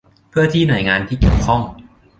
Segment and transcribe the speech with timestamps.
[0.29, 1.61] เพื่อที่หน่วยงานที่เกี่ยวข้อง